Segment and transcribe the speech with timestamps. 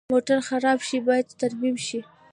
[0.13, 1.99] موټر خراب شي، باید ترمیم شي.